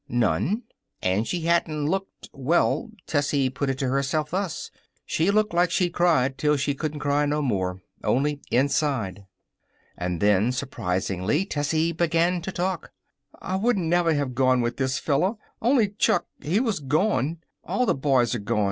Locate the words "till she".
6.39-6.73